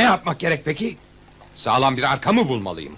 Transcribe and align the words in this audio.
Ne 0.00 0.04
yapmak 0.04 0.38
gerek 0.38 0.62
peki? 0.64 0.96
Sağlam 1.54 1.96
bir 1.96 2.12
arka 2.12 2.32
mı 2.32 2.48
bulmalıyım? 2.48 2.92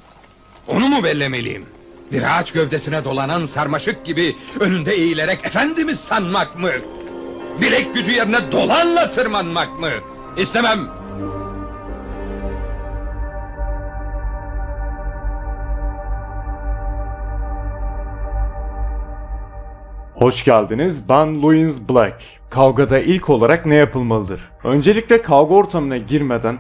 Onu 0.68 0.88
mu 0.88 1.04
bellemeliyim? 1.04 1.67
Bir 2.12 2.38
ağaç 2.38 2.52
gövdesine 2.52 3.04
dolanan 3.04 3.46
sarmaşık 3.46 4.04
gibi 4.04 4.36
önünde 4.60 4.95
eğilerek 4.95 5.45
efendimiz 5.45 6.01
sanmak 6.01 6.59
mı? 6.59 6.71
Bilek 7.61 7.95
gücü 7.95 8.12
yerine 8.12 8.53
dolanla 8.53 9.11
tırmanmak 9.11 9.80
mı? 9.80 9.88
İstemem. 10.37 10.79
Hoş 20.14 20.45
geldiniz. 20.45 21.09
Ben 21.09 21.43
Louis 21.43 21.89
Black. 21.89 22.23
Kavgada 22.50 22.98
ilk 22.98 23.30
olarak 23.30 23.66
ne 23.66 23.75
yapılmalıdır? 23.75 24.50
Öncelikle 24.64 25.23
kavga 25.23 25.55
ortamına 25.55 25.96
girmeden 25.96 26.59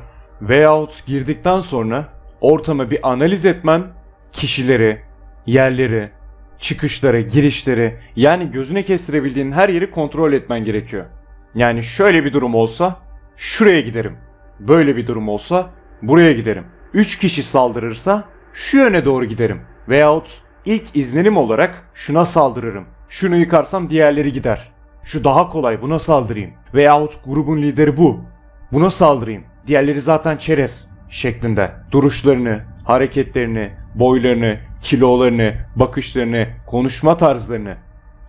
veyahut 0.48 1.06
girdikten 1.06 1.60
sonra 1.60 2.08
ortamı 2.40 2.90
bir 2.90 3.10
analiz 3.10 3.44
etmen, 3.44 3.82
kişileri, 4.32 5.02
yerleri, 5.46 6.10
çıkışları, 6.58 7.20
girişleri 7.20 7.98
yani 8.16 8.50
gözüne 8.50 8.82
kestirebildiğin 8.82 9.52
her 9.52 9.68
yeri 9.68 9.90
kontrol 9.90 10.32
etmen 10.32 10.64
gerekiyor. 10.64 11.04
Yani 11.54 11.82
şöyle 11.82 12.24
bir 12.24 12.32
durum 12.32 12.54
olsa 12.54 12.96
şuraya 13.36 13.80
giderim. 13.80 14.16
Böyle 14.60 14.96
bir 14.96 15.06
durum 15.06 15.28
olsa 15.28 15.70
buraya 16.02 16.32
giderim. 16.32 16.64
3 16.94 17.18
kişi 17.18 17.42
saldırırsa 17.42 18.24
şu 18.52 18.76
yöne 18.76 19.04
doğru 19.04 19.24
giderim. 19.24 19.60
Veyahut 19.88 20.40
ilk 20.64 20.96
izlenim 20.96 21.36
olarak 21.36 21.88
şuna 21.94 22.24
saldırırım. 22.24 22.84
Şunu 23.08 23.36
yıkarsam 23.36 23.90
diğerleri 23.90 24.32
gider. 24.32 24.72
Şu 25.04 25.24
daha 25.24 25.48
kolay 25.48 25.82
buna 25.82 25.98
saldırayım. 25.98 26.50
Veyahut 26.74 27.24
grubun 27.24 27.62
lideri 27.62 27.96
bu. 27.96 28.20
Buna 28.72 28.90
saldırayım. 28.90 29.44
Diğerleri 29.66 30.00
zaten 30.00 30.36
çerez 30.36 30.88
şeklinde. 31.08 31.72
Duruşlarını, 31.90 32.62
hareketlerini, 32.84 33.72
boylarını, 33.94 34.58
kilolarını, 34.82 35.54
bakışlarını, 35.76 36.46
konuşma 36.66 37.16
tarzlarını 37.16 37.76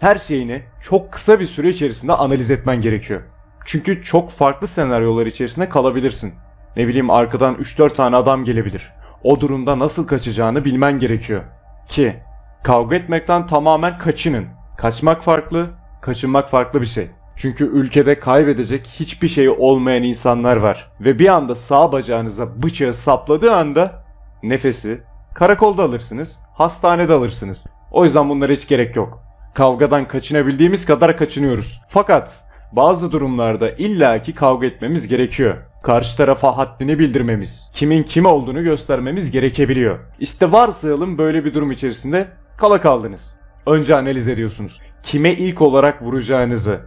her 0.04 0.16
şeyini 0.16 0.64
çok 0.82 1.12
kısa 1.12 1.40
bir 1.40 1.46
süre 1.46 1.70
içerisinde 1.70 2.14
analiz 2.14 2.52
etmen 2.52 2.82
gerekiyor. 2.82 3.22
Çünkü 3.66 4.04
çok 4.04 4.32
farklı 4.32 4.68
senaryolar 4.68 5.26
içerisinde 5.26 5.70
kalabilirsin. 5.70 6.34
Ne 6.78 6.88
bileyim 6.88 7.10
arkadan 7.10 7.56
3-4 7.56 7.94
tane 7.94 8.16
adam 8.16 8.44
gelebilir. 8.44 8.94
O 9.24 9.40
durumda 9.40 9.80
nasıl 9.80 10.08
kaçacağını 10.08 10.66
bilmen 10.66 11.00
gerekiyor. 11.00 11.42
Ki 11.88 12.16
kavga 12.64 12.96
etmekten 12.96 13.48
tamamen 13.48 13.98
kaçının. 13.98 14.46
Kaçmak 14.78 15.24
farklı, 15.24 15.70
kaçınmak 16.02 16.50
farklı 16.50 16.82
bir 16.82 16.86
şey. 16.86 17.12
Çünkü 17.36 17.66
ülkede 17.66 18.20
kaybedecek 18.20 18.88
hiçbir 18.88 19.28
şey 19.28 19.50
olmayan 19.50 20.04
insanlar 20.04 20.56
var. 20.56 20.92
Ve 21.00 21.20
bir 21.20 21.28
anda 21.28 21.56
sağ 21.56 21.92
bacağınıza 21.92 22.64
bıçağı 22.64 22.94
sapladığı 22.94 23.54
anda 23.56 24.04
nefesi 24.44 25.02
karakolda 25.36 25.84
alırsınız, 25.84 26.40
hastanede 26.54 27.14
alırsınız. 27.14 27.66
O 27.92 28.04
yüzden 28.04 28.30
bunlara 28.30 28.52
hiç 28.52 28.68
gerek 28.68 28.96
yok. 28.96 29.24
Kavgadan 29.54 30.08
kaçınabildiğimiz 30.08 30.86
kadar 30.86 31.18
kaçınıyoruz. 31.18 31.82
Fakat 31.88 32.44
bazı 32.72 33.12
durumlarda 33.12 33.72
illaki 33.72 34.36
kavga 34.36 34.68
etmemiz 34.68 35.08
gerekiyor. 35.08 35.58
Karşı 35.84 36.18
tarafa 36.18 36.58
haddini 36.58 37.00
bildirmemiz, 37.00 37.72
kimin 37.74 38.04
kim 38.04 38.26
olduğunu 38.26 38.64
göstermemiz 38.64 39.32
gerekebiliyor. 39.32 40.00
İşte 40.20 40.52
varsayalım 40.52 41.18
böyle 41.18 41.46
bir 41.46 41.54
durum 41.54 41.72
içerisinde 41.72 42.28
kala 42.58 42.82
kaldınız. 42.82 43.36
Önce 43.66 43.96
analiz 43.96 44.28
ediyorsunuz. 44.28 44.82
Kime 45.04 45.34
ilk 45.34 45.62
olarak 45.62 46.02
vuracağınızı, 46.02 46.80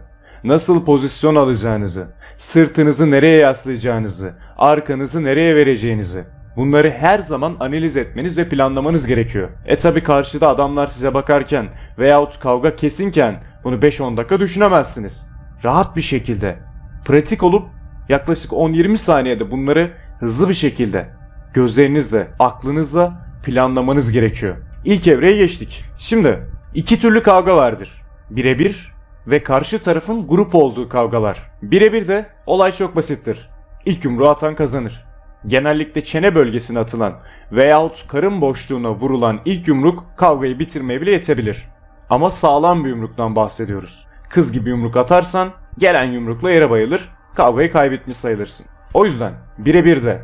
nasıl 0.43 0.85
pozisyon 0.85 1.35
alacağınızı, 1.35 2.07
sırtınızı 2.37 3.11
nereye 3.11 3.37
yaslayacağınızı, 3.37 4.33
arkanızı 4.57 5.23
nereye 5.23 5.55
vereceğinizi. 5.55 6.23
Bunları 6.55 6.89
her 6.89 7.19
zaman 7.19 7.57
analiz 7.59 7.97
etmeniz 7.97 8.37
ve 8.37 8.49
planlamanız 8.49 9.07
gerekiyor. 9.07 9.49
E 9.65 9.77
tabi 9.77 10.03
karşıda 10.03 10.49
adamlar 10.49 10.87
size 10.87 11.13
bakarken 11.13 11.67
veyahut 11.99 12.39
kavga 12.39 12.75
kesinken 12.75 13.43
bunu 13.63 13.75
5-10 13.75 14.17
dakika 14.17 14.39
düşünemezsiniz. 14.39 15.27
Rahat 15.63 15.95
bir 15.95 16.01
şekilde, 16.01 16.59
pratik 17.05 17.43
olup 17.43 17.65
yaklaşık 18.09 18.51
10-20 18.51 18.97
saniyede 18.97 19.51
bunları 19.51 19.91
hızlı 20.19 20.49
bir 20.49 20.53
şekilde 20.53 21.09
gözlerinizle, 21.53 22.27
aklınızla 22.39 23.27
planlamanız 23.43 24.11
gerekiyor. 24.11 24.55
İlk 24.85 25.07
evreye 25.07 25.37
geçtik. 25.37 25.83
Şimdi 25.97 26.39
iki 26.73 26.99
türlü 26.99 27.23
kavga 27.23 27.55
vardır. 27.55 28.01
Birebir 28.29 28.96
ve 29.27 29.43
karşı 29.43 29.81
tarafın 29.81 30.27
grup 30.27 30.55
olduğu 30.55 30.89
kavgalar. 30.89 31.51
Birebir 31.61 32.07
de 32.07 32.25
olay 32.45 32.71
çok 32.71 32.95
basittir. 32.95 33.49
İlk 33.85 34.05
yumruğu 34.05 34.29
atan 34.29 34.55
kazanır. 34.55 35.05
Genellikle 35.47 36.03
çene 36.03 36.35
bölgesine 36.35 36.79
atılan 36.79 37.13
veyahut 37.51 38.07
karın 38.07 38.41
boşluğuna 38.41 38.91
vurulan 38.91 39.39
ilk 39.45 39.67
yumruk 39.67 40.03
kavgayı 40.17 40.59
bitirmeye 40.59 41.01
bile 41.01 41.11
yetebilir. 41.11 41.67
Ama 42.09 42.29
sağlam 42.29 42.83
bir 42.83 42.89
yumruktan 42.89 43.35
bahsediyoruz. 43.35 44.07
Kız 44.29 44.51
gibi 44.51 44.69
yumruk 44.69 44.97
atarsan 44.97 45.51
gelen 45.77 46.03
yumrukla 46.03 46.51
yere 46.51 46.69
bayılır, 46.69 47.09
kavgayı 47.35 47.71
kaybetmiş 47.71 48.17
sayılırsın. 48.17 48.65
O 48.93 49.05
yüzden 49.05 49.33
birebir 49.57 50.03
de 50.03 50.21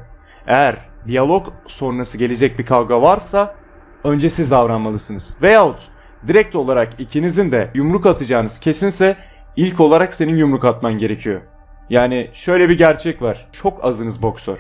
eğer 0.48 0.78
diyalog 1.08 1.48
sonrası 1.68 2.18
gelecek 2.18 2.60
bir 2.60 2.66
kavga 2.66 3.02
varsa 3.02 3.56
önce 4.04 4.30
siz 4.30 4.52
davranmalısınız. 4.52 5.36
Veyahut 5.42 5.82
direkt 6.28 6.56
olarak 6.56 6.94
ikinizin 7.00 7.52
de 7.52 7.72
yumruk 7.74 8.06
atacağınız 8.06 8.60
kesinse 8.60 9.18
ilk 9.56 9.80
olarak 9.80 10.14
senin 10.14 10.36
yumruk 10.36 10.66
atman 10.66 10.98
gerekiyor. 10.98 11.42
Yani 11.90 12.30
şöyle 12.34 12.70
bir 12.70 12.78
gerçek 12.78 13.22
var. 13.22 13.48
Çok 13.52 13.86
azınız 13.86 14.22
boksör. 14.22 14.58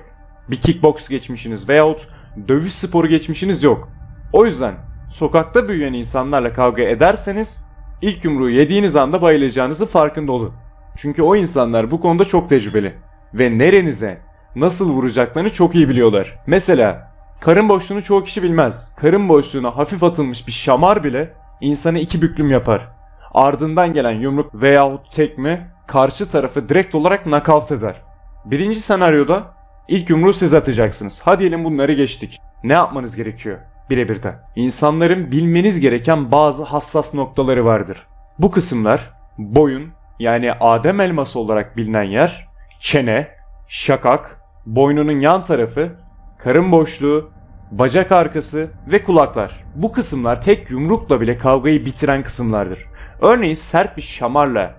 Bir 0.50 0.62
kickbox 0.62 1.09
geçmişiniz 1.09 1.69
veyahut 1.69 2.07
dövüş 2.47 2.74
sporu 2.74 3.07
geçmişiniz 3.07 3.63
yok. 3.63 3.90
O 4.34 4.46
yüzden 4.46 4.75
sokakta 5.12 5.68
büyüyen 5.68 5.94
insanlarla 5.94 6.53
kavga 6.53 6.84
ederseniz 6.84 7.66
ilk 8.01 8.25
yumruğu 8.25 8.50
yediğiniz 8.50 8.95
anda 8.95 9.22
bayılacağınızın 9.22 9.85
farkında 9.85 10.31
olun. 10.31 10.53
Çünkü 10.95 11.22
o 11.22 11.35
insanlar 11.35 11.91
bu 11.91 12.01
konuda 12.01 12.25
çok 12.25 12.50
tecrübeli 12.50 12.94
ve 13.34 13.57
nerenize 13.57 14.22
nasıl 14.56 14.90
vuracaklarını 14.90 15.50
çok 15.50 15.75
iyi 15.75 15.90
biliyorlar. 15.90 16.40
Mesela 16.47 17.13
karın 17.41 17.69
boşluğunu 17.69 18.01
çoğu 18.01 18.24
kişi 18.24 18.44
bilmez. 18.44 18.91
Karın 18.95 19.30
boşluğuna 19.30 19.78
hafif 19.78 20.03
atılmış 20.03 20.47
bir 20.47 20.51
şamar 20.51 21.03
bile 21.03 21.34
insanı 21.62 22.00
iki 22.00 22.22
büklüm 22.22 22.50
yapar. 22.50 22.90
Ardından 23.34 23.94
gelen 23.94 24.12
yumruk 24.12 24.62
veyahut 24.62 25.14
tekme 25.14 25.72
karşı 25.88 26.30
tarafı 26.30 26.69
direkt 26.69 26.96
olarak 26.96 27.25
nakavt 27.25 27.72
eder. 27.72 28.02
Birinci 28.46 28.80
senaryoda 28.80 29.44
ilk 29.88 30.09
yumruğu 30.09 30.34
siz 30.34 30.53
atacaksınız. 30.53 31.22
Hadi 31.25 31.40
diyelim 31.40 31.63
bunları 31.63 31.94
geçtik. 31.94 32.40
Ne 32.63 32.74
yapmanız 32.74 33.16
gerekiyor? 33.16 33.58
Birebir 33.90 34.24
de. 34.24 34.36
İnsanların 34.56 35.31
bilmeniz 35.31 35.80
gereken 35.80 36.31
bazı 36.31 36.63
hassas 36.63 37.13
noktaları 37.13 37.66
vardır. 37.66 38.08
Bu 38.40 38.52
kısımlar 38.52 39.13
boyun 39.38 39.92
yani 40.19 40.52
Adem 40.52 41.00
elması 41.00 41.40
olarak 41.40 41.78
bilinen 41.78 42.03
yer, 42.03 42.47
çene, 42.80 43.28
şakak, 43.68 44.42
boynunun 44.66 45.19
yan 45.19 45.42
tarafı, 45.42 45.92
karın 46.38 46.72
boşluğu, 46.72 47.31
bacak 47.79 48.11
arkası 48.11 48.69
ve 48.88 49.03
kulaklar. 49.03 49.63
Bu 49.75 49.91
kısımlar 49.91 50.41
tek 50.41 50.72
yumrukla 50.72 51.22
bile 51.22 51.38
kavgayı 51.38 51.85
bitiren 51.85 52.23
kısımlardır. 52.23 52.85
Örneğin 53.22 53.56
sert 53.56 53.97
bir 53.97 54.01
şamarla 54.01 54.73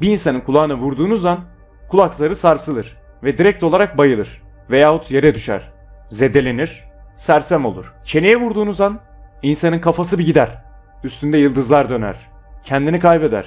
bir 0.00 0.10
insanın 0.10 0.40
kulağına 0.40 0.74
vurduğunuz 0.74 1.24
an 1.24 1.40
kulak 1.88 2.14
zarı 2.14 2.36
sarsılır 2.36 2.96
ve 3.22 3.38
direkt 3.38 3.62
olarak 3.62 3.98
bayılır 3.98 4.42
veyahut 4.70 5.10
yere 5.10 5.34
düşer. 5.34 5.72
Zedelenir, 6.08 6.84
sersem 7.16 7.64
olur. 7.64 7.92
Çeneye 8.04 8.36
vurduğunuz 8.36 8.80
an 8.80 9.00
insanın 9.42 9.78
kafası 9.78 10.18
bir 10.18 10.26
gider. 10.26 10.64
Üstünde 11.04 11.38
yıldızlar 11.38 11.88
döner. 11.88 12.16
Kendini 12.64 13.00
kaybeder. 13.00 13.44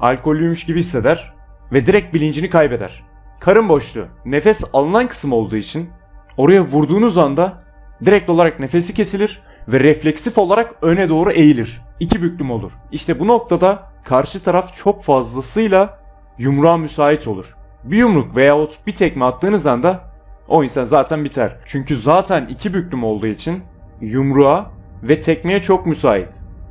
Alkollüymüş 0.00 0.66
gibi 0.66 0.78
hisseder 0.78 1.32
ve 1.72 1.86
direkt 1.86 2.14
bilincini 2.14 2.50
kaybeder. 2.50 3.02
Karın 3.40 3.68
boşluğu 3.68 4.06
nefes 4.24 4.64
alınan 4.72 5.08
kısım 5.08 5.32
olduğu 5.32 5.56
için 5.56 5.90
oraya 6.36 6.62
vurduğunuz 6.62 7.18
anda 7.18 7.61
direkt 8.04 8.30
olarak 8.30 8.60
nefesi 8.60 8.94
kesilir 8.94 9.42
ve 9.68 9.80
refleksif 9.80 10.38
olarak 10.38 10.74
öne 10.82 11.08
doğru 11.08 11.32
eğilir. 11.32 11.80
İki 12.00 12.22
büklüm 12.22 12.50
olur. 12.50 12.72
İşte 12.92 13.20
bu 13.20 13.26
noktada 13.26 13.82
karşı 14.04 14.42
taraf 14.42 14.76
çok 14.76 15.02
fazlasıyla 15.02 15.98
yumruğa 16.38 16.76
müsait 16.76 17.28
olur. 17.28 17.56
Bir 17.84 17.96
yumruk 17.96 18.36
veyahut 18.36 18.86
bir 18.86 18.94
tekme 18.94 19.24
attığınız 19.24 19.66
anda 19.66 20.00
o 20.48 20.64
insan 20.64 20.84
zaten 20.84 21.24
biter. 21.24 21.56
Çünkü 21.66 21.96
zaten 21.96 22.46
iki 22.46 22.74
büklüm 22.74 23.04
olduğu 23.04 23.26
için 23.26 23.62
yumruğa 24.00 24.70
ve 25.02 25.20
tekmeye 25.20 25.62
çok 25.62 25.86
müsait. 25.86 26.28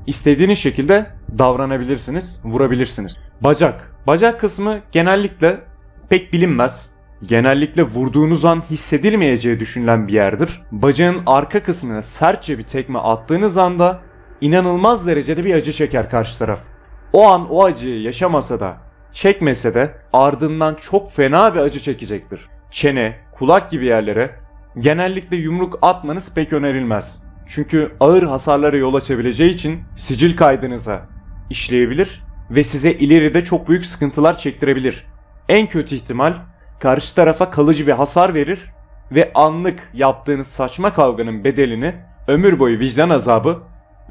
İstediğiniz 0.07 0.59
şekilde 0.59 1.05
davranabilirsiniz, 1.37 2.41
vurabilirsiniz. 2.43 3.17
Bacak. 3.41 3.95
Bacak 4.07 4.39
kısmı 4.39 4.79
genellikle 4.91 5.59
pek 6.09 6.33
bilinmez. 6.33 6.91
Genellikle 7.27 7.83
vurduğunuz 7.83 8.45
an 8.45 8.61
hissedilmeyeceği 8.69 9.59
düşünülen 9.59 10.07
bir 10.07 10.13
yerdir. 10.13 10.61
Bacağın 10.71 11.21
arka 11.25 11.63
kısmına 11.63 12.01
sertçe 12.01 12.57
bir 12.57 12.63
tekme 12.63 12.99
attığınız 12.99 13.57
anda 13.57 14.01
inanılmaz 14.41 15.07
derecede 15.07 15.45
bir 15.45 15.55
acı 15.55 15.73
çeker 15.73 16.09
karşı 16.09 16.39
taraf. 16.39 16.59
O 17.13 17.27
an 17.27 17.49
o 17.49 17.65
acıyı 17.65 18.01
yaşamasa 18.01 18.59
da, 18.59 18.77
çekmese 19.11 19.73
de 19.73 19.97
ardından 20.13 20.75
çok 20.75 21.11
fena 21.11 21.55
bir 21.55 21.59
acı 21.59 21.79
çekecektir. 21.79 22.49
Çene, 22.71 23.15
kulak 23.31 23.71
gibi 23.71 23.85
yerlere 23.85 24.35
genellikle 24.79 25.37
yumruk 25.37 25.79
atmanız 25.81 26.33
pek 26.33 26.53
önerilmez. 26.53 27.23
Çünkü 27.47 27.91
ağır 27.99 28.23
hasarlara 28.23 28.77
yol 28.77 28.93
açabileceği 28.93 29.53
için 29.53 29.81
sicil 29.97 30.37
kaydınıza 30.37 31.09
işleyebilir 31.49 32.23
ve 32.51 32.63
size 32.63 32.91
ileride 32.91 33.43
çok 33.43 33.69
büyük 33.69 33.85
sıkıntılar 33.85 34.37
çektirebilir. 34.37 35.05
En 35.49 35.67
kötü 35.67 35.95
ihtimal 35.95 36.33
karşı 36.81 37.15
tarafa 37.15 37.51
kalıcı 37.51 37.87
bir 37.87 37.91
hasar 37.91 38.33
verir 38.33 38.71
ve 39.11 39.31
anlık 39.35 39.89
yaptığınız 39.93 40.47
saçma 40.47 40.93
kavganın 40.93 41.43
bedelini 41.43 41.95
ömür 42.27 42.59
boyu 42.59 42.79
vicdan 42.79 43.09
azabı 43.09 43.59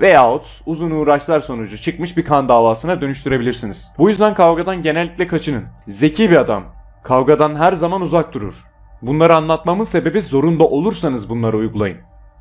veyahut 0.00 0.60
uzun 0.66 0.90
uğraşlar 0.90 1.40
sonucu 1.40 1.78
çıkmış 1.78 2.16
bir 2.16 2.24
kan 2.24 2.48
davasına 2.48 3.00
dönüştürebilirsiniz. 3.00 3.92
Bu 3.98 4.08
yüzden 4.08 4.34
kavgadan 4.34 4.82
genellikle 4.82 5.26
kaçının. 5.26 5.64
Zeki 5.86 6.30
bir 6.30 6.36
adam 6.36 6.64
kavgadan 7.02 7.54
her 7.54 7.72
zaman 7.72 8.00
uzak 8.00 8.32
durur. 8.34 8.54
Bunları 9.02 9.34
anlatmamın 9.36 9.84
sebebi 9.84 10.20
zorunda 10.20 10.64
olursanız 10.64 11.28
bunları 11.28 11.56
uygulayın. 11.56 11.98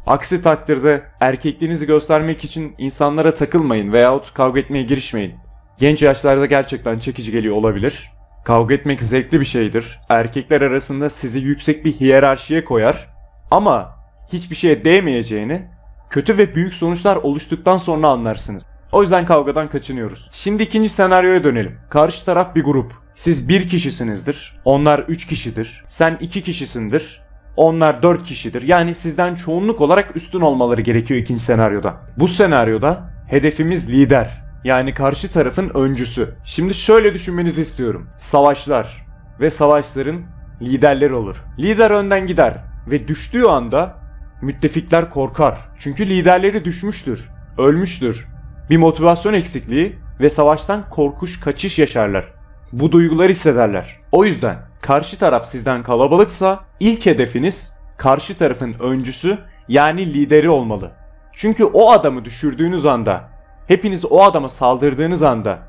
Aksi 0.08 0.42
takdirde 0.42 1.04
erkekliğinizi 1.20 1.86
göstermek 1.86 2.44
için 2.44 2.76
insanlara 2.78 3.34
takılmayın 3.34 3.94
veyahut 3.94 4.34
kavga 4.34 4.60
etmeye 4.60 4.84
girişmeyin. 4.84 5.36
Genç 5.78 6.02
yaşlarda 6.02 6.46
gerçekten 6.46 7.00
çekici 7.00 7.31
geliyor 7.31 7.56
olabilir. 7.56 8.19
Kavga 8.44 8.74
etmek 8.75 9.03
zevkli 9.03 9.39
bir 9.39 9.45
şeydir. 9.45 10.00
Erkekler 10.09 10.62
arasında 10.62 11.09
sizi 11.09 11.39
yüksek 11.39 11.86
bir 11.86 11.94
hiyerarşiye 11.94 12.65
koyar. 12.65 13.09
Ama 13.51 13.95
hiçbir 14.33 14.56
şeye 14.56 14.86
değmeyeceğini 14.86 15.68
kötü 16.09 16.38
ve 16.38 16.56
büyük 16.56 16.74
sonuçlar 16.74 17.15
oluştuktan 17.15 17.77
sonra 17.77 18.07
anlarsınız. 18.07 18.65
O 18.91 19.01
yüzden 19.01 19.25
kavgadan 19.25 19.69
kaçınıyoruz. 19.69 20.30
Şimdi 20.33 20.63
ikinci 20.63 20.89
senaryoya 20.89 21.44
dönelim. 21.44 21.77
Karşı 21.89 22.25
taraf 22.25 22.56
bir 22.56 22.63
grup. 22.63 22.94
Siz 23.15 23.50
bir 23.50 23.68
kişisinizdir. 23.68 24.59
Onlar 24.65 25.00
üç 25.00 25.27
kişidir. 25.27 25.83
Sen 25.88 26.18
iki 26.21 26.42
kişisindir. 26.42 27.21
Onlar 27.56 28.03
dört 28.03 28.24
kişidir. 28.24 28.62
Yani 28.62 28.95
sizden 28.95 29.35
çoğunluk 29.35 29.81
olarak 29.81 30.15
üstün 30.15 30.42
olmaları 30.42 30.81
gerekiyor 30.81 31.19
ikinci 31.19 31.44
senaryoda. 31.44 31.97
Bu 32.18 32.27
senaryoda 32.27 33.09
hedefimiz 33.27 33.89
lider. 33.89 34.49
Yani 34.63 34.94
karşı 34.94 35.31
tarafın 35.31 35.71
öncüsü. 35.73 36.35
Şimdi 36.44 36.73
şöyle 36.73 37.13
düşünmenizi 37.13 37.61
istiyorum. 37.61 38.09
Savaşlar 38.17 39.06
ve 39.39 39.51
savaşların 39.51 40.21
liderleri 40.61 41.13
olur. 41.13 41.44
Lider 41.59 41.91
önden 41.91 42.27
gider 42.27 42.63
ve 42.88 43.07
düştüğü 43.07 43.44
anda 43.44 43.95
müttefikler 44.41 45.09
korkar. 45.09 45.59
Çünkü 45.79 46.09
liderleri 46.09 46.65
düşmüştür, 46.65 47.29
ölmüştür. 47.57 48.27
Bir 48.69 48.77
motivasyon 48.77 49.33
eksikliği 49.33 49.95
ve 50.19 50.29
savaştan 50.29 50.89
korkuş 50.89 51.39
kaçış 51.39 51.79
yaşarlar. 51.79 52.33
Bu 52.71 52.91
duyguları 52.91 53.29
hissederler. 53.29 54.00
O 54.11 54.25
yüzden 54.25 54.57
karşı 54.81 55.19
taraf 55.19 55.45
sizden 55.45 55.83
kalabalıksa 55.83 56.59
ilk 56.79 57.06
hedefiniz 57.06 57.73
karşı 57.97 58.38
tarafın 58.38 58.73
öncüsü 58.79 59.38
yani 59.67 60.13
lideri 60.13 60.50
olmalı. 60.50 60.91
Çünkü 61.33 61.63
o 61.63 61.91
adamı 61.91 62.25
düşürdüğünüz 62.25 62.85
anda, 62.85 63.29
hepiniz 63.69 64.06
o 64.06 64.21
adama 64.21 64.50
saldırdığınız 64.50 65.24
anda, 65.24 65.60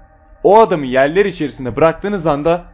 o 0.44 0.60
adamı 0.60 0.86
yerler 0.86 1.26
içerisinde 1.26 1.76
bıraktığınız 1.76 2.26
anda 2.26 2.64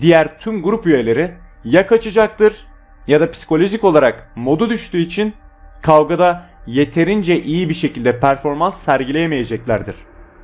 diğer 0.00 0.38
tüm 0.38 0.62
grup 0.62 0.86
üyeleri 0.86 1.34
ya 1.64 1.86
kaçacaktır 1.86 2.66
ya 3.06 3.20
da 3.20 3.30
psikolojik 3.30 3.84
olarak 3.84 4.32
modu 4.36 4.70
düştüğü 4.70 4.98
için 4.98 5.34
kavgada 5.82 6.42
yeterince 6.66 7.42
iyi 7.42 7.68
bir 7.68 7.74
şekilde 7.74 8.20
performans 8.20 8.76
sergileyemeyeceklerdir. 8.76 9.96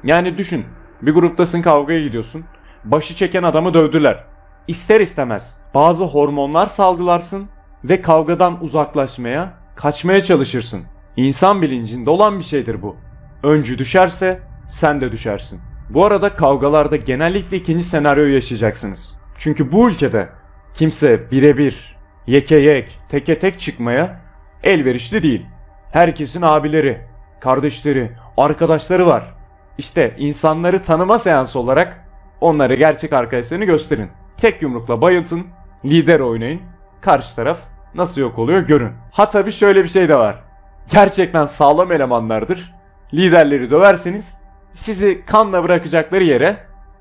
Yani 0.04 0.38
düşün, 0.38 0.64
bir 1.02 1.14
gruptasın 1.14 1.62
kavgaya 1.62 2.02
gidiyorsun, 2.02 2.44
başı 2.84 3.16
çeken 3.16 3.42
adamı 3.42 3.74
dövdüler. 3.74 4.24
İster 4.68 5.00
istemez 5.00 5.58
bazı 5.74 6.04
hormonlar 6.04 6.66
salgılarsın 6.66 7.48
ve 7.84 8.02
kavgadan 8.02 8.64
uzaklaşmaya, 8.64 9.54
kaçmaya 9.76 10.22
çalışırsın. 10.22 10.82
İnsan 11.16 11.62
bilincinde 11.62 12.10
olan 12.10 12.38
bir 12.38 12.44
şeydir 12.44 12.82
bu. 12.82 12.96
Öncü 13.42 13.78
düşerse 13.78 14.40
sen 14.68 15.00
de 15.00 15.12
düşersin. 15.12 15.60
Bu 15.90 16.06
arada 16.06 16.36
kavgalarda 16.36 16.96
genellikle 16.96 17.56
ikinci 17.56 17.84
senaryoyu 17.84 18.34
yaşayacaksınız. 18.34 19.16
Çünkü 19.38 19.72
bu 19.72 19.88
ülkede 19.88 20.28
kimse 20.74 21.30
birebir, 21.30 21.96
yeke 22.26 22.56
yek, 22.56 22.98
teke 23.08 23.38
tek 23.38 23.60
çıkmaya 23.60 24.20
elverişli 24.62 25.22
değil. 25.22 25.46
Herkesin 25.92 26.42
abileri, 26.42 27.00
kardeşleri, 27.40 28.12
arkadaşları 28.36 29.06
var. 29.06 29.34
İşte 29.78 30.14
insanları 30.18 30.82
tanıma 30.82 31.18
seansı 31.18 31.58
olarak 31.58 32.08
onlara 32.40 32.74
gerçek 32.74 33.12
arkadaşlarını 33.12 33.64
gösterin. 33.64 34.10
Tek 34.36 34.62
yumrukla 34.62 35.00
bayıltın, 35.00 35.46
lider 35.84 36.20
oynayın. 36.20 36.60
Karşı 37.00 37.36
taraf 37.36 37.60
nasıl 37.94 38.20
yok 38.20 38.38
oluyor 38.38 38.60
görün. 38.60 38.92
Ha 39.12 39.28
tabi 39.28 39.52
şöyle 39.52 39.82
bir 39.82 39.88
şey 39.88 40.08
de 40.08 40.16
var. 40.16 40.44
Gerçekten 40.88 41.46
sağlam 41.46 41.92
elemanlardır. 41.92 42.74
Liderleri 43.14 43.70
döverseniz 43.70 44.34
sizi 44.74 45.24
kanla 45.26 45.64
bırakacakları 45.64 46.24
yere 46.24 46.56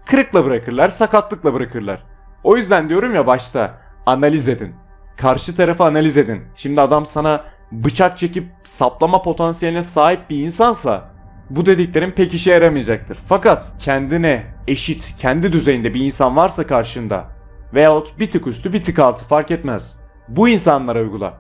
kırıkla 0.06 0.46
bırakırlar, 0.46 0.90
sakatlıkla 0.90 1.54
bırakırlar. 1.54 2.04
O 2.44 2.58
yüzden 2.58 2.90
diyorum 2.90 3.16
ya 3.16 3.28
başta 3.28 3.78
analiz 4.06 4.50
edin. 4.50 4.76
Karşı 5.18 5.56
tarafı 5.56 5.84
analiz 5.84 6.18
edin. 6.18 6.42
Şimdi 6.56 6.82
adam 6.82 7.06
sana 7.06 7.44
bıçak 7.72 8.18
çekip 8.18 8.48
saplama 8.64 9.22
potansiyeline 9.22 9.84
sahip 9.84 10.30
bir 10.30 10.46
insansa 10.46 11.10
bu 11.50 11.66
dediklerim 11.66 12.12
pek 12.12 12.34
işe 12.34 12.52
yaramayacaktır. 12.52 13.18
Fakat 13.28 13.74
kendine 13.80 14.44
eşit, 14.68 15.16
kendi 15.18 15.54
düzeyinde 15.54 15.94
bir 15.94 16.06
insan 16.06 16.36
varsa 16.36 16.68
karşında 16.68 17.26
veyahut 17.74 18.20
bir 18.20 18.32
tık 18.32 18.48
üstü 18.48 18.74
bir 18.74 18.84
tık 18.84 19.00
altı 19.00 19.26
fark 19.26 19.52
etmez. 19.52 20.00
Bu 20.28 20.50
insanlara 20.50 21.00
uygula. 21.00 21.34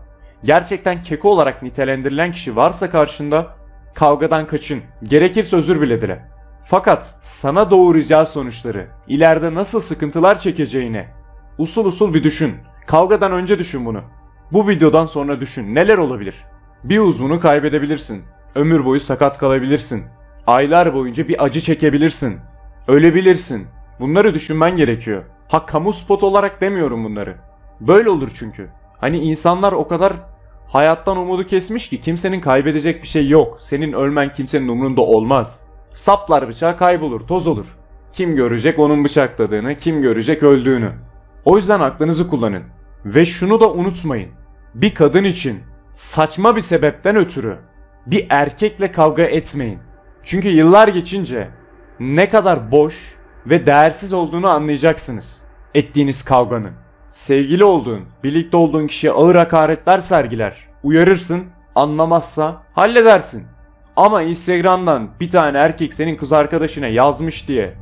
Gerçekten 0.44 1.02
keko 1.02 1.30
olarak 1.30 1.64
nitelendirilen 1.64 2.32
kişi 2.32 2.56
varsa 2.56 2.90
karşında 2.90 3.61
kavgadan 3.94 4.48
kaçın. 4.48 4.82
Gerekirse 5.04 5.56
özür 5.56 5.82
bile 5.82 6.02
dile. 6.02 6.26
Fakat 6.64 7.20
sana 7.22 7.72
doğuracağı 7.72 8.28
sonuçları, 8.28 8.88
ileride 9.08 9.54
nasıl 9.54 9.80
sıkıntılar 9.80 10.40
çekeceğini 10.40 11.08
usul 11.58 11.86
usul 11.86 12.14
bir 12.14 12.24
düşün. 12.24 12.56
Kavgadan 12.88 13.32
önce 13.32 13.60
düşün 13.60 13.86
bunu. 13.86 14.02
Bu 14.52 14.68
videodan 14.70 15.06
sonra 15.06 15.40
düşün. 15.40 15.76
Neler 15.76 15.98
olabilir? 15.98 16.36
Bir 16.84 17.00
uzvunu 17.00 17.40
kaybedebilirsin. 17.40 18.24
Ömür 18.56 18.86
boyu 18.86 19.00
sakat 19.00 19.38
kalabilirsin. 19.38 20.04
Aylar 20.48 20.94
boyunca 20.94 21.28
bir 21.28 21.44
acı 21.44 21.62
çekebilirsin. 21.62 22.40
Ölebilirsin. 22.88 23.68
Bunları 24.00 24.34
düşünmen 24.34 24.76
gerekiyor. 24.76 25.24
Ha 25.48 25.66
kamu 25.66 25.94
spot 25.94 26.24
olarak 26.24 26.62
demiyorum 26.62 27.04
bunları. 27.04 27.36
Böyle 27.80 28.10
olur 28.10 28.32
çünkü. 28.34 28.70
Hani 28.98 29.18
insanlar 29.18 29.74
o 29.74 29.88
kadar 29.88 30.14
hayattan 30.72 31.18
umudu 31.18 31.48
kesmiş 31.48 31.90
ki 31.90 32.02
kimsenin 32.02 32.42
kaybedecek 32.42 33.04
bir 33.04 33.08
şey 33.08 33.30
yok. 33.30 33.62
Senin 33.62 33.94
ölmen 33.94 34.32
kimsenin 34.32 34.68
umrunda 34.68 35.02
olmaz. 35.02 35.64
Saplar 35.94 36.48
bıçağı 36.48 36.78
kaybolur, 36.78 37.22
toz 37.22 37.48
olur. 37.48 37.78
Kim 38.14 38.36
görecek 38.36 38.80
onun 38.80 39.04
bıçakladığını, 39.04 39.78
kim 39.78 40.02
görecek 40.02 40.44
öldüğünü. 40.44 40.92
O 41.46 41.58
yüzden 41.58 41.80
aklınızı 41.80 42.30
kullanın. 42.30 42.64
Ve 43.06 43.26
şunu 43.26 43.60
da 43.60 43.72
unutmayın. 43.72 44.30
Bir 44.74 44.94
kadın 44.94 45.24
için 45.24 45.60
saçma 45.94 46.56
bir 46.56 46.62
sebepten 46.62 47.16
ötürü 47.16 47.58
bir 48.06 48.28
erkekle 48.30 48.92
kavga 48.92 49.24
etmeyin. 49.24 49.80
Çünkü 50.24 50.48
yıllar 50.48 50.88
geçince 50.88 51.50
ne 52.00 52.30
kadar 52.30 52.72
boş 52.72 53.16
ve 53.46 53.66
değersiz 53.66 54.14
olduğunu 54.14 54.48
anlayacaksınız. 54.48 55.38
Ettiğiniz 55.74 56.24
kavganın. 56.24 56.74
Sevgili 57.12 57.64
olduğun, 57.64 58.06
birlikte 58.24 58.58
olduğun 58.58 58.88
kişiye 58.88 59.14
ağır 59.14 59.36
hakaretler 59.36 60.00
sergiler. 60.00 60.58
Uyarırsın, 60.84 61.44
anlamazsa 61.76 62.64
halledersin. 62.74 63.44
Ama 63.96 64.22
Instagram'dan 64.22 65.10
bir 65.20 65.30
tane 65.30 65.58
erkek 65.58 65.94
senin 65.94 66.18
kız 66.18 66.34
arkadaşına 66.34 66.88
yazmış 66.88 67.48
diye 67.48 67.74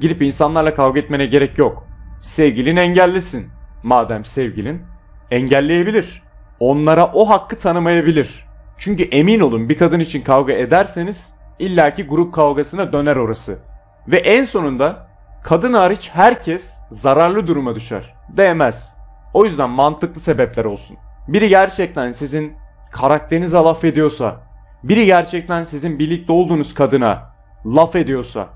girip 0.00 0.22
insanlarla 0.22 0.74
kavga 0.74 1.00
etmene 1.00 1.26
gerek 1.26 1.58
yok. 1.58 1.86
Sevgilin 2.22 2.76
engellisin. 2.76 3.48
Madem 3.82 4.24
sevgilin 4.24 4.82
engelleyebilir. 5.30 6.22
Onlara 6.60 7.06
o 7.12 7.28
hakkı 7.28 7.58
tanımayabilir. 7.58 8.44
Çünkü 8.78 9.02
emin 9.02 9.40
olun 9.40 9.68
bir 9.68 9.78
kadın 9.78 10.00
için 10.00 10.22
kavga 10.22 10.52
ederseniz 10.52 11.32
illaki 11.58 12.02
grup 12.02 12.34
kavgasına 12.34 12.92
döner 12.92 13.16
orası. 13.16 13.58
Ve 14.06 14.16
en 14.16 14.44
sonunda 14.44 15.08
kadın 15.42 15.72
hariç 15.72 16.10
herkes 16.12 16.74
zararlı 16.90 17.46
duruma 17.46 17.74
düşer. 17.74 18.17
Değmez. 18.28 18.96
O 19.34 19.44
yüzden 19.44 19.70
mantıklı 19.70 20.20
sebepler 20.20 20.64
olsun. 20.64 20.96
Biri 21.28 21.48
gerçekten 21.48 22.12
sizin 22.12 22.52
karakterinize 22.92 23.56
laf 23.56 23.84
ediyorsa, 23.84 24.40
biri 24.82 25.06
gerçekten 25.06 25.64
sizin 25.64 25.98
birlikte 25.98 26.32
olduğunuz 26.32 26.74
kadına 26.74 27.30
laf 27.66 27.96
ediyorsa 27.96 28.46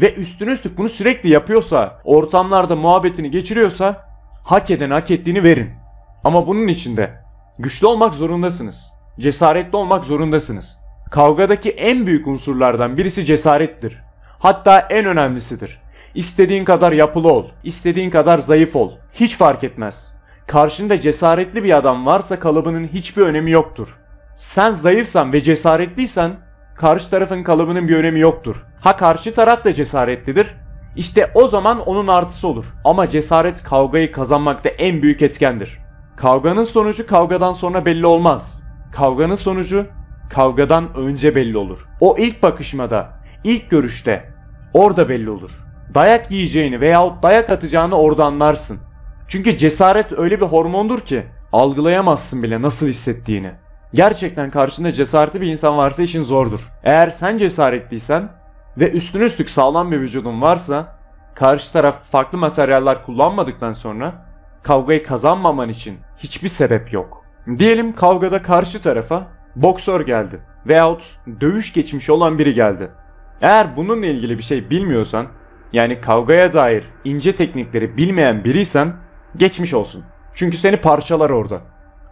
ve 0.00 0.14
üstüne 0.14 0.50
üstlük 0.50 0.78
bunu 0.78 0.88
sürekli 0.88 1.30
yapıyorsa, 1.30 1.98
ortamlarda 2.04 2.76
muhabbetini 2.76 3.30
geçiriyorsa 3.30 4.08
hak 4.44 4.70
eden 4.70 4.90
hak 4.90 5.10
ettiğini 5.10 5.42
verin. 5.42 5.70
Ama 6.24 6.46
bunun 6.46 6.68
için 6.68 6.96
de 6.96 7.22
güçlü 7.58 7.86
olmak 7.86 8.14
zorundasınız. 8.14 8.92
Cesaretli 9.18 9.76
olmak 9.76 10.04
zorundasınız. 10.04 10.78
Kavgadaki 11.10 11.70
en 11.70 12.06
büyük 12.06 12.26
unsurlardan 12.26 12.96
birisi 12.96 13.24
cesarettir. 13.24 14.02
Hatta 14.38 14.78
en 14.80 15.04
önemlisidir. 15.04 15.80
İstediğin 16.16 16.64
kadar 16.64 16.92
yapılı 16.92 17.32
ol, 17.32 17.44
istediğin 17.64 18.10
kadar 18.10 18.38
zayıf 18.38 18.76
ol. 18.76 18.92
Hiç 19.12 19.36
fark 19.36 19.64
etmez. 19.64 20.12
Karşında 20.46 21.00
cesaretli 21.00 21.64
bir 21.64 21.76
adam 21.76 22.06
varsa 22.06 22.40
kalıbının 22.40 22.86
hiçbir 22.86 23.22
önemi 23.22 23.50
yoktur. 23.50 23.98
Sen 24.36 24.70
zayıfsan 24.72 25.32
ve 25.32 25.42
cesaretliysen 25.42 26.32
karşı 26.76 27.10
tarafın 27.10 27.42
kalıbının 27.42 27.88
bir 27.88 27.96
önemi 27.96 28.20
yoktur. 28.20 28.66
Ha 28.80 28.96
karşı 28.96 29.34
taraf 29.34 29.64
da 29.64 29.72
cesaretlidir. 29.72 30.54
İşte 30.96 31.30
o 31.34 31.48
zaman 31.48 31.80
onun 31.80 32.08
artısı 32.08 32.48
olur. 32.48 32.64
Ama 32.84 33.08
cesaret 33.08 33.62
kavgayı 33.62 34.12
kazanmakta 34.12 34.68
en 34.68 35.02
büyük 35.02 35.22
etkendir. 35.22 35.78
Kavganın 36.16 36.64
sonucu 36.64 37.06
kavgadan 37.06 37.52
sonra 37.52 37.86
belli 37.86 38.06
olmaz. 38.06 38.62
Kavganın 38.92 39.34
sonucu 39.34 39.86
kavgadan 40.30 40.94
önce 40.94 41.34
belli 41.34 41.56
olur. 41.56 41.88
O 42.00 42.16
ilk 42.18 42.42
bakışmada, 42.42 43.08
ilk 43.44 43.70
görüşte 43.70 44.34
orada 44.74 45.08
belli 45.08 45.30
olur. 45.30 45.65
Dayak 45.94 46.30
yiyeceğini 46.30 46.80
veyahut 46.80 47.22
dayak 47.22 47.50
atacağını 47.50 47.94
orada 47.94 48.24
anlarsın. 48.24 48.78
Çünkü 49.28 49.56
cesaret 49.56 50.18
öyle 50.18 50.40
bir 50.40 50.46
hormondur 50.46 51.00
ki 51.00 51.26
algılayamazsın 51.52 52.42
bile 52.42 52.62
nasıl 52.62 52.86
hissettiğini. 52.86 53.52
Gerçekten 53.94 54.50
karşında 54.50 54.92
cesaretli 54.92 55.40
bir 55.40 55.46
insan 55.46 55.76
varsa 55.76 56.02
işin 56.02 56.22
zordur. 56.22 56.72
Eğer 56.84 57.10
sen 57.10 57.38
cesaretliysen 57.38 58.28
ve 58.78 58.90
üstüne 58.90 59.24
üstlük 59.24 59.50
sağlam 59.50 59.92
bir 59.92 60.00
vücudun 60.00 60.42
varsa 60.42 60.96
karşı 61.34 61.72
taraf 61.72 62.10
farklı 62.10 62.38
materyaller 62.38 63.04
kullanmadıktan 63.04 63.72
sonra 63.72 64.26
kavgayı 64.62 65.04
kazanmaman 65.04 65.68
için 65.68 65.98
hiçbir 66.18 66.48
sebep 66.48 66.92
yok. 66.92 67.24
Diyelim 67.58 67.92
kavgada 67.92 68.42
karşı 68.42 68.80
tarafa 68.80 69.26
boksör 69.56 70.06
geldi 70.06 70.40
veyahut 70.66 71.18
dövüş 71.40 71.72
geçmişi 71.72 72.12
olan 72.12 72.38
biri 72.38 72.54
geldi. 72.54 72.90
Eğer 73.40 73.76
bununla 73.76 74.06
ilgili 74.06 74.38
bir 74.38 74.42
şey 74.42 74.70
bilmiyorsan 74.70 75.26
yani 75.72 76.00
kavgaya 76.00 76.52
dair 76.52 76.84
ince 77.04 77.36
teknikleri 77.36 77.96
bilmeyen 77.96 78.44
biriysen 78.44 78.92
geçmiş 79.36 79.74
olsun. 79.74 80.04
Çünkü 80.34 80.56
seni 80.56 80.76
parçalar 80.76 81.30
orada. 81.30 81.60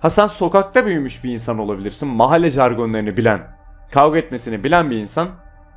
Ha 0.00 0.10
sen 0.10 0.26
sokakta 0.26 0.86
büyümüş 0.86 1.24
bir 1.24 1.30
insan 1.32 1.58
olabilirsin. 1.58 2.08
Mahalle 2.08 2.50
jargonlarını 2.50 3.16
bilen, 3.16 3.40
kavga 3.92 4.18
etmesini 4.18 4.64
bilen 4.64 4.90
bir 4.90 4.96
insan 4.96 5.28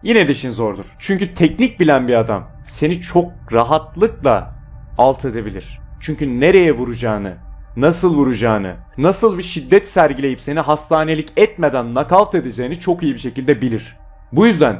yine 0.03 0.27
de 0.27 0.31
işin 0.31 0.49
zordur. 0.49 0.85
Çünkü 0.99 1.33
teknik 1.33 1.79
bilen 1.79 2.07
bir 2.07 2.13
adam 2.13 2.47
seni 2.65 3.01
çok 3.01 3.31
rahatlıkla 3.51 4.55
alt 4.97 5.25
edebilir. 5.25 5.79
Çünkü 5.99 6.39
nereye 6.39 6.71
vuracağını, 6.71 7.37
nasıl 7.75 8.15
vuracağını, 8.15 8.75
nasıl 8.97 9.37
bir 9.37 9.43
şiddet 9.43 9.87
sergileyip 9.87 10.41
seni 10.41 10.59
hastanelik 10.59 11.31
etmeden 11.37 11.95
nakavt 11.95 12.35
edeceğini 12.35 12.79
çok 12.79 13.03
iyi 13.03 13.13
bir 13.13 13.19
şekilde 13.19 13.61
bilir. 13.61 13.97
Bu 14.31 14.47
yüzden 14.47 14.77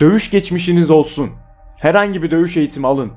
dövüş 0.00 0.30
geçmişiniz 0.30 0.90
olsun. 0.90 1.30
Herhangi 1.80 2.22
bir 2.22 2.30
dövüş 2.30 2.56
eğitimi 2.56 2.86
alın. 2.86 3.12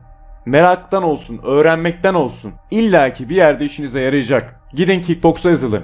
Meraktan 0.46 1.04
olsun, 1.04 1.40
öğrenmekten 1.44 2.14
olsun. 2.14 2.54
İlla 2.72 3.14
ki 3.14 3.30
bir 3.30 3.36
yerde 3.36 3.66
işinize 3.66 4.02
yarayacak. 4.02 4.62
Gidin 4.74 5.02
kickboksa 5.02 5.50
yazılın. 5.50 5.84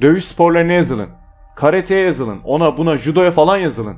Dövüş 0.00 0.24
sporlarına 0.24 0.72
yazılın. 0.72 1.08
Karateye 1.54 2.04
yazılın. 2.04 2.40
Ona 2.44 2.76
buna 2.76 2.98
judoya 2.98 3.30
falan 3.30 3.56
yazılın. 3.56 3.96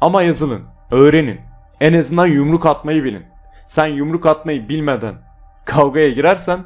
Ama 0.00 0.22
yazılın. 0.22 0.62
Öğrenin. 0.90 1.40
En 1.80 1.92
azından 1.92 2.26
yumruk 2.26 2.66
atmayı 2.66 3.04
bilin. 3.04 3.26
Sen 3.66 3.86
yumruk 3.86 4.26
atmayı 4.26 4.68
bilmeden 4.68 5.14
kavgaya 5.64 6.10
girersen 6.10 6.60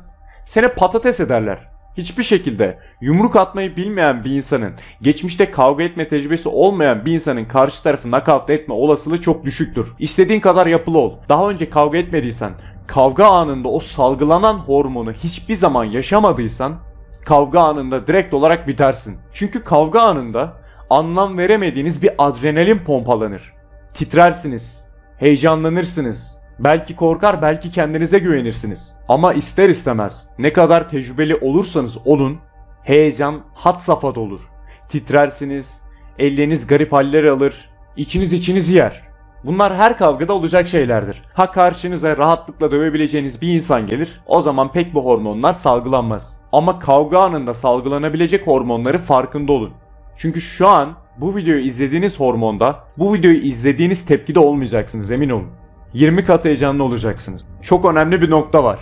seni 0.47 0.69
patates 0.69 1.21
ederler. 1.21 1.70
Hiçbir 1.97 2.23
şekilde 2.23 2.79
yumruk 3.01 3.37
atmayı 3.37 3.77
bilmeyen 3.77 4.25
bir 4.25 4.31
insanın, 4.31 4.73
geçmişte 5.03 5.51
kavga 5.51 5.85
etme 5.85 6.09
tecrübesi 6.09 6.49
olmayan 6.49 7.05
bir 7.05 7.13
insanın 7.13 7.45
karşı 7.45 7.83
tarafı 7.83 8.11
nakavt 8.11 8.51
etme 8.51 8.75
olasılığı 8.75 9.21
çok 9.21 9.45
düşüktür. 9.45 9.93
İstediğin 9.99 10.41
kadar 10.41 10.67
yapılı 10.67 10.99
ol. 10.99 11.15
Daha 11.29 11.51
önce 11.51 11.71
kavga 11.71 11.99
etmediysen, 11.99 12.53
kavga 12.87 13.27
anında 13.27 13.69
o 13.69 13.81
salgılanan 13.81 14.55
hormonu 14.55 15.13
hiçbir 15.13 15.55
zaman 15.55 15.85
yaşamadıysan, 15.85 16.77
kavga 17.25 17.61
anında 17.61 18.07
direkt 18.07 18.35
olarak 18.35 18.69
bitersin. 18.69 19.19
Çünkü 19.33 19.65
kavga 19.65 20.01
anında 20.01 20.53
anlam 20.91 21.39
veremediğiniz 21.39 22.03
bir 22.03 22.11
adrenalin 22.19 22.79
pompalanır. 22.79 23.53
Titrersiniz, 23.95 24.85
heyecanlanırsınız, 25.19 26.40
Belki 26.61 26.97
korkar 26.97 27.43
belki 27.43 27.71
kendinize 27.71 28.19
güvenirsiniz. 28.19 28.97
Ama 29.09 29.33
ister 29.33 29.69
istemez 29.69 30.29
ne 30.39 30.53
kadar 30.53 30.89
tecrübeli 30.89 31.37
olursanız 31.37 31.99
olun 32.05 32.39
heyecan 32.83 33.41
hat 33.55 33.81
safhada 33.81 34.21
olur. 34.21 34.41
Titrersiniz, 34.89 35.81
elleriniz 36.19 36.67
garip 36.67 36.93
haller 36.93 37.25
alır, 37.25 37.71
içiniz 37.97 38.33
içinizi 38.33 38.75
yer. 38.75 39.03
Bunlar 39.45 39.77
her 39.77 39.99
kavgada 39.99 40.33
olacak 40.33 40.69
şeylerdir. 40.69 41.23
Ha 41.35 41.51
karşınıza 41.51 42.17
rahatlıkla 42.17 42.71
dövebileceğiniz 42.71 43.43
bir 43.43 43.55
insan 43.55 43.87
gelir, 43.87 44.21
o 44.27 44.43
zaman 44.43 44.73
pek 44.73 44.95
bu 44.95 45.05
hormonlar 45.05 45.53
salgılanmaz. 45.53 46.41
Ama 46.53 46.79
kavga 46.79 47.19
anında 47.19 47.55
salgılanabilecek 47.55 48.47
hormonları 48.47 48.99
farkında 48.99 49.53
olun. 49.53 49.73
Çünkü 50.17 50.41
şu 50.41 50.69
an 50.69 50.95
bu 51.19 51.37
videoyu 51.37 51.61
izlediğiniz 51.61 52.21
hormonda, 52.21 52.85
bu 52.99 53.15
videoyu 53.15 53.39
izlediğiniz 53.39 54.07
tepkide 54.07 54.41
olmayacaksınız 54.41 55.11
emin 55.11 55.31
olun. 55.31 55.49
20 55.93 56.25
kat 56.25 56.45
heyecanlı 56.45 56.85
olacaksınız. 56.85 57.47
Çok 57.63 57.85
önemli 57.85 58.23
bir 58.23 58.31
nokta 58.31 58.65
var. 58.65 58.79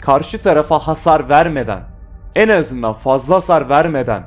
Karşı 0.00 0.42
tarafa 0.42 0.78
hasar 0.78 1.28
vermeden, 1.28 1.80
en 2.34 2.48
azından 2.48 2.94
fazla 2.94 3.34
hasar 3.34 3.68
vermeden 3.68 4.22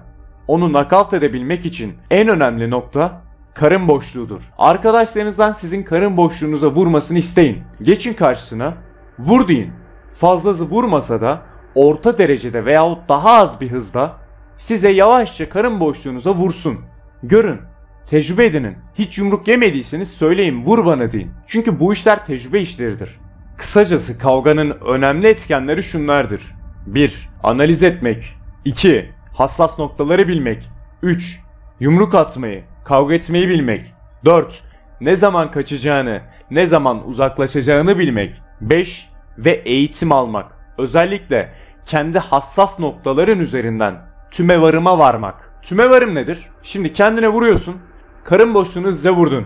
onu 0.48 0.74
nakavt 0.74 1.14
edebilmek 1.14 1.66
için 1.66 1.94
en 2.12 2.28
önemli 2.28 2.70
nokta 2.70 3.22
karın 3.54 3.88
boşluğudur. 3.88 4.42
Arkadaşlarınızdan 4.58 5.52
sizin 5.52 5.84
karın 5.84 6.18
boşluğunuza 6.18 6.68
vurmasını 6.68 7.18
isteyin. 7.18 7.64
Geçin 7.82 8.14
karşısına, 8.14 8.74
vur 9.20 9.48
deyin. 9.48 9.72
Fazlası 10.12 10.70
vurmasa 10.70 11.22
da 11.22 11.42
orta 11.76 12.18
derecede 12.18 12.66
veyahut 12.66 13.10
daha 13.10 13.32
az 13.32 13.62
bir 13.62 13.72
hızda 13.72 14.14
size 14.58 14.90
yavaşça 14.90 15.50
karın 15.50 15.80
boşluğunuza 15.80 16.34
vursun. 16.34 16.80
Görün 17.24 17.62
Tecrübe 18.10 18.46
edinin. 18.46 18.78
Hiç 18.96 19.18
yumruk 19.18 19.48
yemediyseniz 19.48 20.12
söyleyin 20.12 20.66
vur 20.66 20.86
bana 20.86 21.12
deyin. 21.12 21.32
Çünkü 21.48 21.80
bu 21.80 21.94
işler 21.94 22.26
tecrübe 22.26 22.62
işleridir. 22.62 23.20
Kısacası 23.58 24.20
kavganın 24.20 24.72
önemli 24.72 25.28
etkenleri 25.28 25.84
şunlardır. 25.84 26.42
1. 26.86 27.30
Analiz 27.44 27.84
etmek. 27.84 28.36
2. 28.66 29.10
Hassas 29.34 29.80
noktaları 29.80 30.28
bilmek. 30.28 30.70
3. 31.02 31.40
Yumruk 31.80 32.16
atmayı, 32.16 32.64
kavga 32.86 33.14
etmeyi 33.14 33.50
bilmek. 33.50 33.94
4. 34.26 34.64
Ne 35.02 35.16
zaman 35.16 35.52
kaçacağını, 35.52 36.22
ne 36.52 36.68
zaman 36.68 37.08
uzaklaşacağını 37.08 38.00
bilmek. 38.00 38.42
5. 38.62 39.10
Ve 39.38 39.52
eğitim 39.52 40.12
almak. 40.12 40.52
Özellikle 40.78 41.54
kendi 41.86 42.20
hassas 42.20 42.80
noktaların 42.80 43.40
üzerinden 43.40 44.02
tüme 44.32 44.62
varıma 44.62 45.00
varmak. 45.00 45.52
Tüme 45.64 45.90
varım 45.90 46.16
nedir? 46.16 46.50
Şimdi 46.64 46.94
kendine 46.94 47.28
vuruyorsun. 47.28 47.76
Karın 48.26 48.54
boşluğunu 48.54 48.92
size 48.92 49.10
vurdun. 49.10 49.46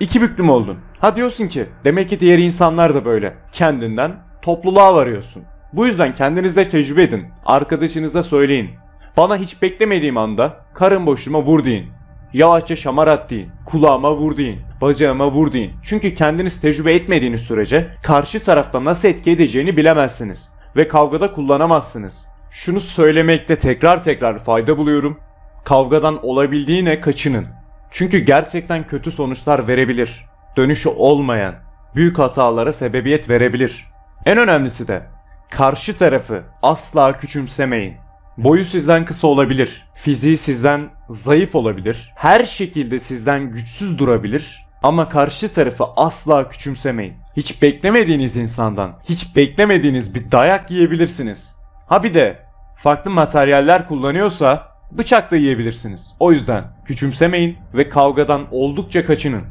İki 0.00 0.20
büklüm 0.20 0.50
oldun. 0.50 0.78
Ha 0.98 1.14
diyorsun 1.14 1.48
ki 1.48 1.66
demek 1.84 2.08
ki 2.08 2.20
diğer 2.20 2.38
insanlar 2.38 2.94
da 2.94 3.04
böyle. 3.04 3.34
Kendinden 3.52 4.16
topluluğa 4.42 4.94
varıyorsun. 4.94 5.42
Bu 5.72 5.86
yüzden 5.86 6.14
kendinizde 6.14 6.68
tecrübe 6.68 7.02
edin. 7.02 7.26
Arkadaşınıza 7.44 8.22
söyleyin. 8.22 8.70
Bana 9.16 9.36
hiç 9.36 9.62
beklemediğim 9.62 10.16
anda 10.16 10.56
karın 10.74 11.06
boşluğuma 11.06 11.42
vur 11.42 11.64
deyin. 11.64 11.86
Yavaşça 12.32 12.76
şamarat 12.76 13.30
deyin. 13.30 13.50
Kulağıma 13.66 14.14
vur 14.14 14.36
deyin. 14.36 14.60
Bacağıma 14.80 15.30
vur 15.30 15.52
deyin. 15.52 15.72
Çünkü 15.82 16.14
kendiniz 16.14 16.60
tecrübe 16.60 16.94
etmediğiniz 16.94 17.40
sürece 17.40 17.90
karşı 18.02 18.44
tarafta 18.44 18.84
nasıl 18.84 19.08
etki 19.08 19.30
edeceğini 19.30 19.76
bilemezsiniz. 19.76 20.48
Ve 20.76 20.88
kavgada 20.88 21.32
kullanamazsınız. 21.32 22.26
Şunu 22.50 22.80
söylemekte 22.80 23.56
tekrar 23.56 24.02
tekrar 24.02 24.38
fayda 24.38 24.78
buluyorum. 24.78 25.20
Kavgadan 25.64 26.26
olabildiğine 26.26 27.00
kaçının. 27.00 27.46
Çünkü 27.96 28.18
gerçekten 28.18 28.86
kötü 28.86 29.10
sonuçlar 29.10 29.68
verebilir. 29.68 30.26
Dönüşü 30.56 30.88
olmayan, 30.88 31.54
büyük 31.94 32.18
hatalara 32.18 32.72
sebebiyet 32.72 33.30
verebilir. 33.30 33.86
En 34.26 34.38
önemlisi 34.38 34.88
de 34.88 35.02
karşı 35.50 35.96
tarafı 35.96 36.42
asla 36.62 37.16
küçümsemeyin. 37.16 37.94
Boyu 38.36 38.64
sizden 38.64 39.04
kısa 39.04 39.26
olabilir, 39.26 39.84
fiziği 39.94 40.36
sizden 40.36 40.90
zayıf 41.08 41.54
olabilir, 41.54 42.12
her 42.16 42.44
şekilde 42.44 43.00
sizden 43.00 43.50
güçsüz 43.50 43.98
durabilir 43.98 44.66
ama 44.82 45.08
karşı 45.08 45.52
tarafı 45.52 45.84
asla 45.96 46.48
küçümsemeyin. 46.48 47.14
Hiç 47.36 47.62
beklemediğiniz 47.62 48.36
insandan, 48.36 48.98
hiç 49.08 49.36
beklemediğiniz 49.36 50.14
bir 50.14 50.30
dayak 50.30 50.70
yiyebilirsiniz. 50.70 51.56
Ha 51.86 52.02
bir 52.02 52.14
de 52.14 52.38
farklı 52.76 53.10
materyaller 53.10 53.88
kullanıyorsa 53.88 54.75
bıçak 54.90 55.30
da 55.30 55.36
yiyebilirsiniz. 55.36 56.12
O 56.20 56.32
yüzden 56.32 56.64
küçümsemeyin 56.84 57.56
ve 57.74 57.88
kavgadan 57.88 58.46
oldukça 58.50 59.06
kaçının. 59.06 59.42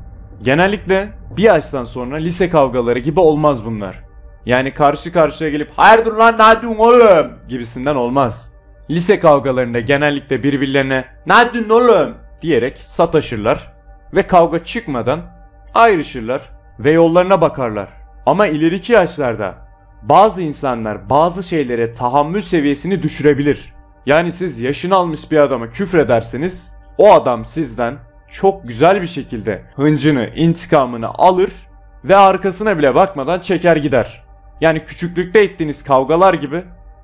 Genellikle 0.41 1.09
bir 1.37 1.43
yaştan 1.43 1.83
sonra 1.83 2.15
lise 2.15 2.49
kavgaları 2.49 2.99
gibi 2.99 3.19
olmaz 3.19 3.65
bunlar. 3.65 4.03
Yani 4.45 4.73
karşı 4.73 5.11
karşıya 5.11 5.49
gelip 5.49 5.71
hayırdır 5.75 6.13
lan 6.13 6.33
ne 6.33 6.61
diyorsun 6.61 6.79
oğlum 6.79 7.31
gibisinden 7.49 7.95
olmaz. 7.95 8.51
Lise 8.89 9.19
kavgalarında 9.19 9.79
genellikle 9.79 10.43
birbirlerine 10.43 11.05
ne 11.27 11.53
diyorsun 11.53 11.69
oğlum 11.69 12.15
diyerek 12.41 12.77
sataşırlar 12.77 13.73
ve 14.13 14.27
kavga 14.27 14.63
çıkmadan 14.63 15.21
ayrışırlar 15.73 16.41
ve 16.79 16.91
yollarına 16.91 17.41
bakarlar. 17.41 17.89
Ama 18.25 18.47
ileriki 18.47 18.93
yaşlarda 18.93 19.55
bazı 20.03 20.41
insanlar 20.41 21.09
bazı 21.09 21.43
şeylere 21.43 21.93
tahammül 21.93 22.41
seviyesini 22.41 23.03
düşürebilir. 23.03 23.73
Yani 24.05 24.31
siz 24.31 24.59
yaşını 24.59 24.95
almış 24.95 25.31
bir 25.31 25.37
adama 25.37 25.69
küfrederseniz 25.69 26.73
o 26.97 27.13
adam 27.13 27.45
sizden 27.45 27.97
çok 28.31 28.67
güzel 28.67 29.01
bir 29.01 29.07
şekilde 29.07 29.61
hıncını, 29.75 30.29
intikamını 30.35 31.07
alır 31.07 31.51
ve 32.03 32.15
arkasına 32.15 32.77
bile 32.77 32.95
bakmadan 32.95 33.39
çeker 33.39 33.75
gider. 33.75 34.23
Yani 34.61 34.85
küçüklükte 34.85 35.43
ettiğiniz 35.43 35.83
kavgalar 35.83 36.33
gibi 36.33 36.63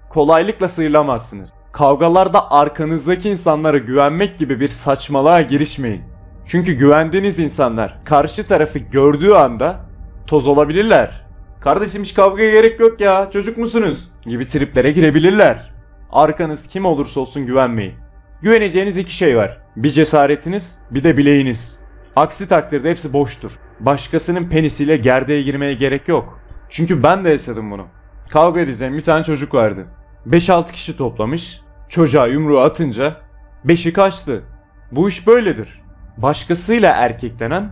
kolaylıkla 0.10 0.70
sıyrılamazsınız. 0.70 1.50
Kavgalarda 1.72 2.52
arkanızdaki 2.52 3.30
insanlara 3.30 3.78
güvenmek 3.78 4.38
gibi 4.40 4.60
bir 4.60 4.68
saçmalığa 4.68 5.42
girişmeyin. 5.42 6.02
Çünkü 6.46 6.74
güvendiğiniz 6.74 7.40
insanlar 7.40 7.98
karşı 8.06 8.46
tarafı 8.46 8.80
gördüğü 8.80 9.32
anda 9.32 9.80
toz 10.28 10.48
olabilirler. 10.48 11.26
Kardeşim 11.62 12.04
hiç 12.04 12.14
kavgaya 12.14 12.52
gerek 12.52 12.80
yok 12.80 13.02
ya 13.02 13.30
çocuk 13.34 13.58
musunuz? 13.58 14.12
gibi 14.26 14.48
triplere 14.48 14.92
girebilirler. 14.92 15.71
Arkanız 16.12 16.68
kim 16.68 16.86
olursa 16.86 17.20
olsun 17.20 17.46
güvenmeyin. 17.46 17.94
Güveneceğiniz 18.42 18.98
iki 18.98 19.16
şey 19.16 19.38
var. 19.38 19.58
Bir 19.76 19.90
cesaretiniz 19.90 20.80
bir 20.92 21.04
de 21.04 21.18
bileğiniz. 21.18 21.80
Aksi 22.16 22.48
takdirde 22.48 22.90
hepsi 22.90 23.14
boştur. 23.14 23.52
Başkasının 23.80 24.50
penisiyle 24.50 24.98
gerdeğe 24.98 25.42
girmeye 25.42 25.74
gerek 25.74 26.08
yok. 26.08 26.40
Çünkü 26.70 27.04
ben 27.04 27.26
de 27.26 27.30
yaşadım 27.30 27.72
bunu. 27.72 27.86
Kavga 28.30 28.60
edeceğim 28.60 28.94
bir 28.94 29.04
tane 29.04 29.24
çocuk 29.24 29.54
vardı. 29.54 29.88
5-6 30.28 30.72
kişi 30.72 30.98
toplamış. 30.98 31.62
Çocuğa 31.90 32.28
yumruğu 32.28 32.60
atınca 32.60 33.18
beşi 33.64 33.94
kaçtı. 33.94 34.44
Bu 34.92 35.10
iş 35.10 35.28
böyledir. 35.28 35.82
Başkasıyla 36.18 36.92
erkeklenen 36.92 37.72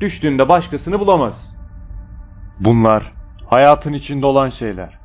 düştüğünde 0.00 0.48
başkasını 0.48 1.00
bulamaz. 1.00 1.56
Bunlar 2.60 3.12
hayatın 3.46 3.92
içinde 3.92 4.26
olan 4.26 4.48
şeyler. 4.48 4.99